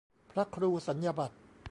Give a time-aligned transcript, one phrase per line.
[0.31, 1.35] พระครูสัญญาบัตร